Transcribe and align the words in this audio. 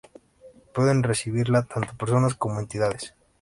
Pueden 0.73 1.03
recibirla 1.03 1.61
tanto 1.61 1.93
personas 1.95 2.33
como 2.33 2.59
entidades. 2.59 3.13